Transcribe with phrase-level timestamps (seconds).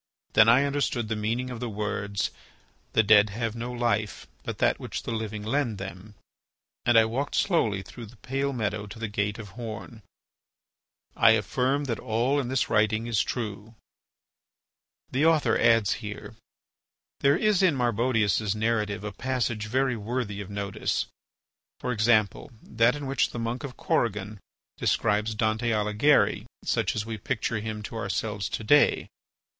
[0.33, 2.31] Then I understood the meaning of the words,
[2.93, 6.15] "The dead have no life, but that which the living lend them,"
[6.87, 10.01] and I walked slowly through the pale meadow to the gate of horn.
[11.15, 13.75] I affirm that all in this writing is true.
[15.11, 15.93] There is
[17.61, 21.05] in Marbodius's narrative a passage very worthy of notice,
[21.79, 24.39] viz., that in which the monk of Corrigan
[24.79, 29.07] describes Dante Alighieri such as we picture him to ourselves to day.